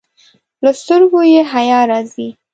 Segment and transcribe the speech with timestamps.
[0.63, 2.27] له سترګو یې حیا راځي.